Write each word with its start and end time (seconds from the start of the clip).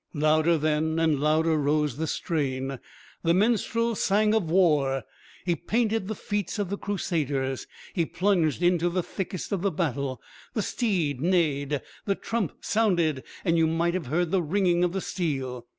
Louder 0.15 0.57
then 0.57 0.97
and 0.97 1.19
louder 1.19 1.55
rose 1.55 1.97
the 1.97 2.07
strain. 2.07 2.79
The 3.21 3.35
minstrel 3.35 3.93
sang 3.93 4.33
of 4.33 4.49
war; 4.49 5.03
he 5.45 5.55
painted 5.55 6.07
the 6.07 6.15
feats 6.15 6.57
of 6.57 6.71
the 6.71 6.77
Crusaders; 6.79 7.67
he 7.93 8.07
plunged 8.07 8.63
into 8.63 8.89
the 8.89 9.03
thickest 9.03 9.51
of 9.51 9.61
the 9.61 9.69
battle; 9.69 10.19
the 10.55 10.63
steed 10.63 11.21
neighed; 11.21 11.83
the 12.05 12.15
trump 12.15 12.53
sounded; 12.61 13.23
and 13.45 13.59
you 13.59 13.67
might 13.67 13.93
have 13.93 14.07
heard 14.07 14.31
the 14.31 14.41
ringing 14.41 14.83
of 14.83 14.91
the 14.93 15.01
steel. 15.01 15.67